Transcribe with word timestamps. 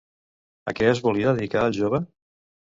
A 0.71 0.73
què 0.79 0.87
es 0.93 1.01
volia 1.09 1.35
dedicar 1.35 1.67
el 1.67 1.77
jove? 1.77 2.01